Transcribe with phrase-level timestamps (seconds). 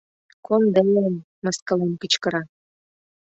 [0.45, 2.41] —Конде-эн!— мыскылен кычкыра.